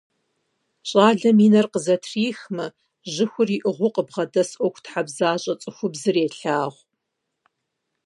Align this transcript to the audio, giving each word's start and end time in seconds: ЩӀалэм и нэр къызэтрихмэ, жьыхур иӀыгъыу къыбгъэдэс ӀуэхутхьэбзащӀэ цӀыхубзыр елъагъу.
ЩӀалэм 0.89 1.37
и 1.45 1.47
нэр 1.53 1.67
къызэтрихмэ, 1.71 2.65
жьыхур 3.13 3.49
иӀыгъыу 3.57 3.93
къыбгъэдэс 3.95 4.49
ӀуэхутхьэбзащӀэ 4.57 5.53
цӀыхубзыр 5.61 6.15
елъагъу. 6.25 6.75